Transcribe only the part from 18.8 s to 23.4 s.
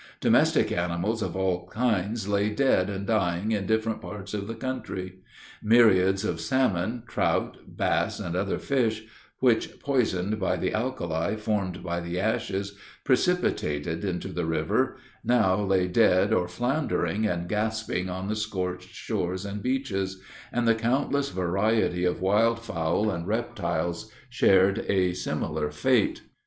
shores and beaches, and the countless variety of wild fowl and